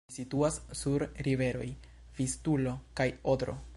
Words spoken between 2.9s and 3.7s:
kaj Odro.